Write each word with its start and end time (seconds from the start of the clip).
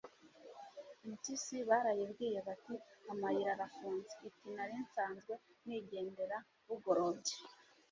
impyisi 1.07 1.55
barayibwiye 1.69 2.39
bati 2.47 2.75
amayira 3.11 3.49
arafunze, 3.55 4.13
iti 4.29 4.47
nari 4.55 4.75
nsanzwe 4.85 5.33
nigendera 5.65 6.37
bugorobye 6.67 7.35